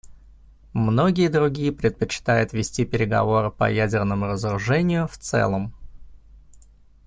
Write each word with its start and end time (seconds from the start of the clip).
Многие 0.73 1.27
другие 1.27 1.71
предпочитают 1.71 2.53
вести 2.53 2.85
переговоры 2.85 3.51
по 3.51 3.71
ядерному 3.71 4.25
разоружению 4.25 5.07
в 5.07 5.15
целом. 5.19 5.75